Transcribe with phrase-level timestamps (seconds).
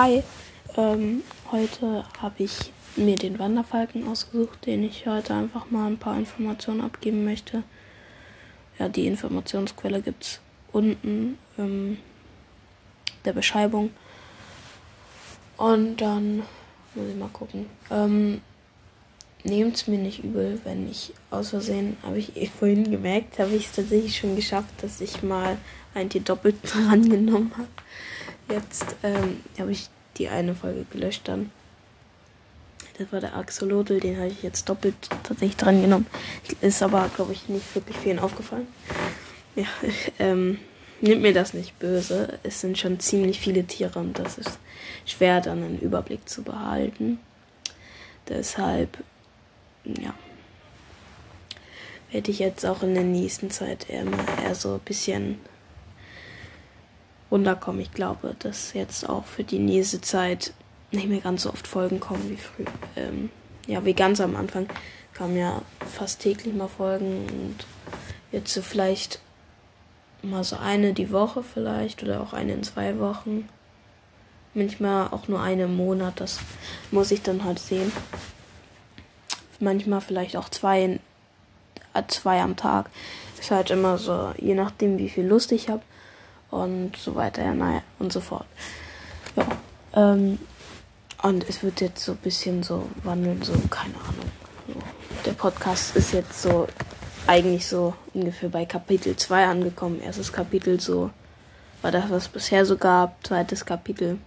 [0.00, 0.22] Hi,
[0.76, 6.16] ähm, heute habe ich mir den Wanderfalken ausgesucht, den ich heute einfach mal ein paar
[6.16, 7.64] Informationen abgeben möchte.
[8.78, 10.40] Ja, die Informationsquelle gibt es
[10.70, 11.98] unten in
[13.24, 13.90] der Beschreibung.
[15.56, 16.44] Und dann
[16.94, 17.66] muss ich mal gucken.
[17.90, 18.40] Ähm,
[19.44, 23.54] Nehmt es mir nicht übel, wenn ich aus Versehen, habe ich eh vorhin gemerkt, habe
[23.54, 25.56] ich es tatsächlich schon geschafft, dass ich mal
[25.94, 27.68] ein Tier doppelt dran genommen habe.
[28.48, 31.50] Jetzt ähm, habe ich die eine Folge gelöscht dann.
[32.98, 36.06] Das war der Axolotl, den habe ich jetzt doppelt tatsächlich dran genommen.
[36.60, 38.66] Ist aber, glaube ich, nicht wirklich vielen aufgefallen.
[39.54, 39.66] Ja,
[40.18, 40.58] ähm,
[41.00, 42.38] nimmt mir das nicht böse.
[42.42, 44.58] Es sind schon ziemlich viele Tiere und das ist
[45.06, 47.20] schwer, dann einen Überblick zu behalten.
[48.28, 48.98] Deshalb,
[49.84, 50.14] ja,
[52.10, 54.04] werde ich jetzt auch in der nächsten Zeit eher,
[54.42, 55.38] eher so ein bisschen
[57.30, 57.80] runterkommen.
[57.80, 60.52] Ich glaube, dass jetzt auch für die nächste Zeit
[60.90, 62.72] nicht mehr ganz so oft Folgen kommen wie früher.
[62.96, 63.30] Ähm,
[63.66, 64.66] ja, wie ganz am Anfang
[65.12, 65.62] kamen ja
[65.94, 67.56] fast täglich mal Folgen und
[68.32, 69.20] jetzt so vielleicht
[70.22, 73.48] mal so eine die Woche vielleicht oder auch eine in zwei Wochen.
[74.54, 76.40] Manchmal auch nur eine im Monat, das
[76.90, 77.92] muss ich dann halt sehen.
[79.60, 80.98] Manchmal vielleicht auch zwei,
[81.94, 82.90] äh, zwei am Tag.
[83.38, 85.82] Ist halt immer so, je nachdem wie viel Lust ich habe
[86.50, 88.46] und so weiter, ja, naja, und so fort.
[89.36, 89.46] Ja,
[89.94, 90.38] ähm,
[91.22, 94.30] und es wird jetzt so ein bisschen so wandeln, so, keine Ahnung.
[94.66, 94.74] So.
[95.24, 96.68] Der Podcast ist jetzt so
[97.26, 100.00] eigentlich so ungefähr bei Kapitel 2 angekommen.
[100.00, 101.10] Erstes Kapitel so
[101.82, 103.26] war das, was es bisher so gab.
[103.26, 104.18] Zweites Kapitel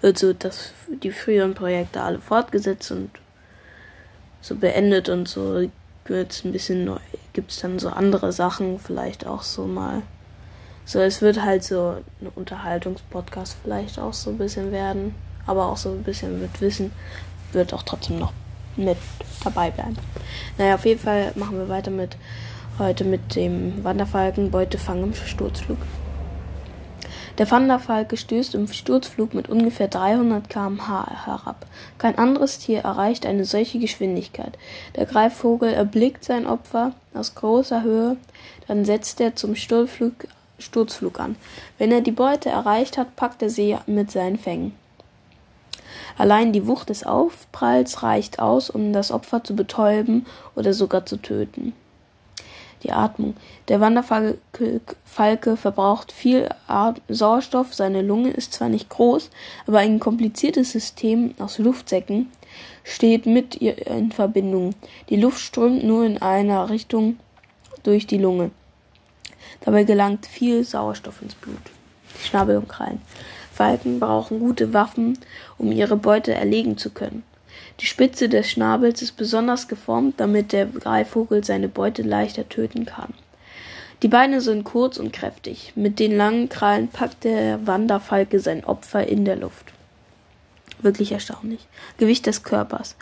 [0.00, 3.10] wird so, dass die früheren Projekte alle fortgesetzt und
[4.40, 5.68] so beendet und so
[6.04, 7.00] wird es ein bisschen neu.
[7.32, 10.02] Gibt es dann so andere Sachen, vielleicht auch so mal
[10.86, 15.14] so, es wird halt so ein Unterhaltungspodcast vielleicht auch so ein bisschen werden,
[15.46, 16.92] aber auch so ein bisschen mit Wissen
[17.52, 18.32] wird auch trotzdem noch
[18.76, 18.96] mit
[19.42, 19.96] dabei bleiben.
[20.56, 22.16] Naja, auf jeden Fall machen wir weiter mit
[22.78, 25.78] heute mit dem Wanderfalken Beutefang im Sturzflug.
[27.38, 31.66] Der Wanderfalke stößt im Sturzflug mit ungefähr 300 km/h herab.
[31.98, 34.56] Kein anderes Tier erreicht eine solche Geschwindigkeit.
[34.94, 38.16] Der Greifvogel erblickt sein Opfer aus großer Höhe,
[38.68, 40.14] dann setzt er zum Sturzflug
[40.58, 41.36] Sturzflug an.
[41.78, 44.74] Wenn er die Beute erreicht hat, packt er sie mit seinen Fängen.
[46.18, 51.16] Allein die Wucht des Aufpralls reicht aus, um das Opfer zu betäuben oder sogar zu
[51.18, 51.74] töten.
[52.82, 53.34] Die Atmung.
[53.68, 56.48] Der Wanderfalke verbraucht viel
[57.08, 59.30] Sauerstoff, seine Lunge ist zwar nicht groß,
[59.66, 62.30] aber ein kompliziertes System aus Luftsäcken
[62.84, 64.74] steht mit ihr in Verbindung.
[65.08, 67.18] Die Luft strömt nur in einer Richtung
[67.82, 68.50] durch die Lunge.
[69.60, 71.56] Dabei gelangt viel Sauerstoff ins Blut.
[72.22, 73.00] Schnabel und Krallen.
[73.52, 75.18] Falken brauchen gute Waffen,
[75.58, 77.22] um ihre Beute erlegen zu können.
[77.80, 83.14] Die Spitze des Schnabels ist besonders geformt, damit der Greifvogel seine Beute leichter töten kann.
[84.02, 85.72] Die Beine sind kurz und kräftig.
[85.74, 89.72] Mit den langen Krallen packt der Wanderfalke sein Opfer in der Luft.
[90.82, 91.66] Wirklich erstaunlich.
[91.96, 92.96] Gewicht des Körpers.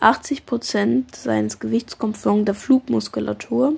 [0.00, 3.74] 80 Prozent seines Gewichts kommt von der Flugmuskulatur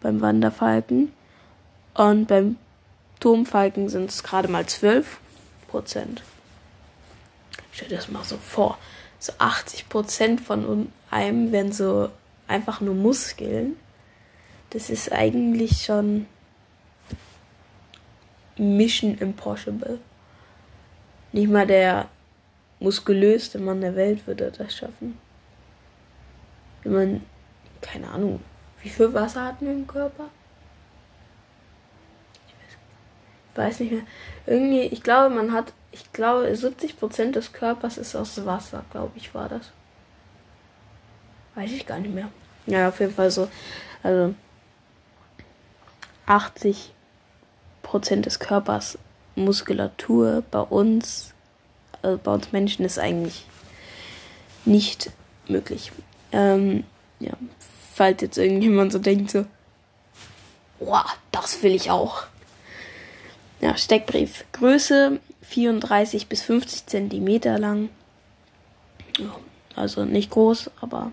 [0.00, 1.12] beim Wanderfalken
[1.94, 2.56] und beim
[3.20, 5.18] Turmfalken sind es gerade mal 12
[5.68, 6.22] Prozent.
[7.72, 8.78] Stell dir das mal so vor.
[9.18, 12.10] So 80 Prozent von einem wären so
[12.46, 13.76] einfach nur Muskeln.
[14.70, 16.26] Das ist eigentlich schon
[18.56, 19.98] Mission Impossible.
[21.32, 22.08] Nicht mal der
[22.80, 25.18] muskulöste Mann der Welt würde das schaffen.
[26.82, 27.22] Wenn man,
[27.80, 28.40] keine Ahnung,
[28.82, 30.28] wie viel Wasser hat man im Körper?
[33.54, 34.02] Weiß nicht mehr.
[34.46, 39.34] Irgendwie, ich glaube, man hat, ich glaube, 70% des Körpers ist aus Wasser, glaube ich,
[39.34, 39.70] war das.
[41.54, 42.28] Weiß ich gar nicht mehr.
[42.66, 43.48] Ja, auf jeden Fall so.
[44.02, 44.34] Also
[46.26, 46.90] 80%
[48.22, 48.98] des Körpers
[49.36, 51.32] Muskulatur bei uns,
[52.02, 53.46] also bei uns Menschen ist eigentlich
[54.64, 55.10] nicht
[55.48, 55.92] möglich.
[56.32, 56.84] Ähm,
[57.20, 57.32] ja,
[57.94, 59.44] falls jetzt irgendjemand so denkt, so,
[60.78, 62.24] boah, das will ich auch.
[63.60, 64.44] Ja, Steckbrief.
[64.52, 67.88] Größe 34 bis 50 Zentimeter lang.
[69.76, 71.12] Also nicht groß, aber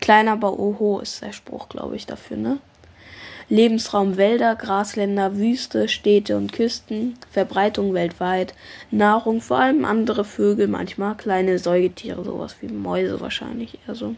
[0.00, 2.58] kleiner, aber oho ist der Spruch, glaube ich, dafür, ne?
[3.48, 8.54] Lebensraum Wälder, Grasländer, Wüste, Städte und Küsten, Verbreitung weltweit,
[8.90, 14.14] Nahrung, vor allem andere Vögel, manchmal kleine Säugetiere, sowas wie Mäuse wahrscheinlich eher so.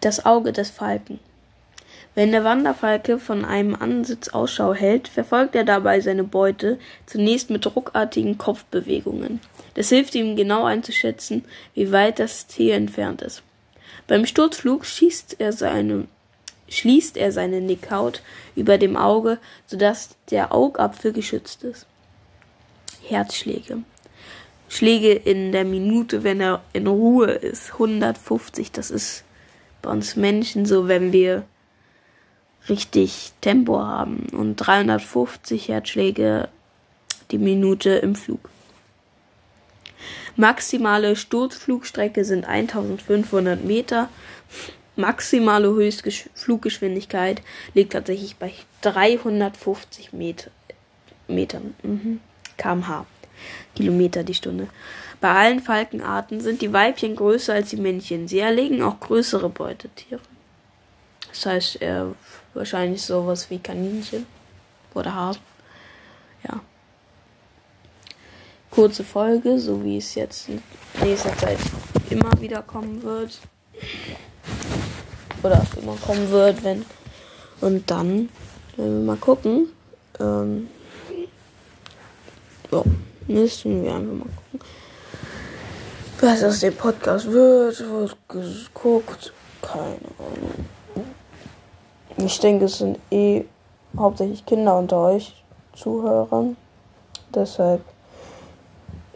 [0.00, 1.20] Das Auge des Falken.
[2.14, 7.74] Wenn der Wanderfalke von einem Ansitz Ausschau hält, verfolgt er dabei seine Beute zunächst mit
[7.74, 9.40] ruckartigen Kopfbewegungen.
[9.74, 13.42] Das hilft ihm genau einzuschätzen, wie weit das Ziel entfernt ist.
[14.08, 16.08] Beim Sturzflug schießt er seine,
[16.68, 18.22] schließt er seine Nickhaut
[18.56, 21.86] über dem Auge, sodass der Augapfel geschützt ist.
[23.06, 23.78] Herzschläge.
[24.68, 27.72] Schläge in der Minute, wenn er in Ruhe ist.
[27.74, 29.24] 150, das ist
[29.82, 31.44] bei uns Menschen so, wenn wir
[32.68, 34.26] richtig Tempo haben.
[34.32, 36.48] Und 350 Herzschläge
[37.30, 38.50] die Minute im Flug.
[40.36, 44.08] Maximale Sturzflugstrecke sind 1500 Meter.
[44.96, 47.42] Maximale Höchstfluggeschwindigkeit
[47.74, 48.52] liegt tatsächlich bei
[48.82, 50.50] 350 Meter,
[51.28, 51.74] Metern.
[51.82, 52.20] Mhm.
[52.56, 53.06] kmh.
[53.74, 54.68] Kilometer die Stunde.
[55.20, 58.28] Bei allen Falkenarten sind die Weibchen größer als die Männchen.
[58.28, 60.20] Sie erlegen auch größere Beutetiere.
[61.28, 62.04] Das heißt, äh,
[62.54, 64.26] wahrscheinlich sowas wie Kaninchen
[64.94, 65.42] oder Hasen.
[66.48, 66.60] Ja.
[68.70, 70.62] Kurze Folge, so wie es jetzt in
[71.02, 71.58] nächster Zeit
[72.08, 73.38] immer wieder kommen wird.
[75.42, 76.84] Oder immer kommen wird, wenn.
[77.60, 78.28] Und dann
[78.76, 79.68] werden wir mal gucken.
[80.18, 80.68] Ähm,
[82.70, 82.84] ja
[83.30, 84.68] müssen wir einfach mal gucken,
[86.20, 87.80] was aus dem Podcast wird.
[87.80, 89.32] Wird geguckt.
[89.62, 90.49] Keine Ahnung.
[92.20, 93.44] Ich denke, es sind eh
[93.96, 95.42] hauptsächlich Kinder unter euch
[95.74, 96.56] Zuhörern.
[97.34, 97.82] Deshalb.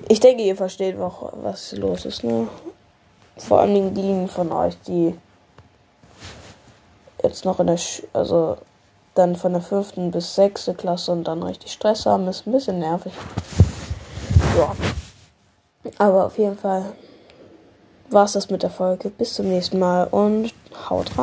[0.08, 2.48] Ich denke, ihr versteht auch, was los ist, ne?
[3.36, 5.14] Vor allem die von euch, die
[7.22, 8.58] jetzt noch in der, Sch also
[9.14, 12.78] dann von der fünften bis sechste Klasse und dann richtig Stress haben, ist ein bisschen
[12.78, 13.12] nervig
[14.56, 14.74] ja.
[15.98, 16.92] Aber auf jeden Fall
[18.10, 19.10] war es das mit der Folge.
[19.10, 20.52] Bis zum nächsten Mal und
[20.88, 21.12] haut rein.